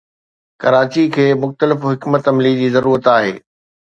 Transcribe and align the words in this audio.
ڪراچي 0.61 1.03
کي 1.15 1.25
مختلف 1.43 1.79
حڪمت 1.89 2.23
عملي 2.31 2.53
جي 2.63 2.67
ضرورت 2.79 3.03
آهي. 3.15 3.33